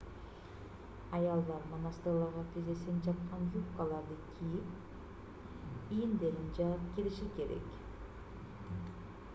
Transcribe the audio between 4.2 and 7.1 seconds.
кийип ийиндерин жаап